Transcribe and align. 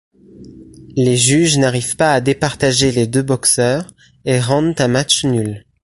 Les 0.95 1.15
juges 1.15 1.59
n'arrivent 1.59 1.95
pas 1.95 2.11
à 2.15 2.21
départager 2.21 2.91
les 2.91 3.05
deux 3.05 3.21
boxeurs 3.21 3.93
et 4.25 4.39
rendent 4.39 4.81
un 4.81 4.87
match 4.87 5.25
nul. 5.25 5.63